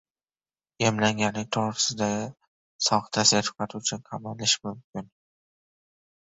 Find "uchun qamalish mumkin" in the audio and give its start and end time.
3.81-5.07